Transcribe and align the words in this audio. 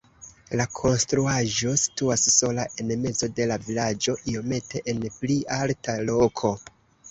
La 0.59 0.65
konstruaĵo 0.77 1.73
situas 1.81 2.23
sola 2.37 2.65
en 2.85 2.95
mezo 3.03 3.31
de 3.41 3.49
la 3.53 3.59
vilaĝo 3.67 4.17
iomete 4.35 4.85
en 4.95 5.05
pli 5.21 5.39
alta 5.61 5.99
loko. 6.11 6.55